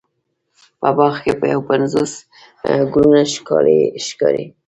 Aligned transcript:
په 0.79 0.89
باغ 0.97 1.13
کې 1.23 1.31
یو 1.53 1.61
پنځوس 1.69 2.11
ګلونه 2.93 3.21
ښکلې 3.33 3.79
ښکاري. 4.05 4.45